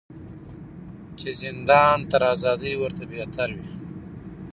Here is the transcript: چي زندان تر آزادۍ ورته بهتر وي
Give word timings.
چي 1.17 1.29
زندان 1.43 1.97
تر 2.09 2.21
آزادۍ 2.33 2.73
ورته 2.77 3.03
بهتر 3.13 3.49
وي 3.57 3.67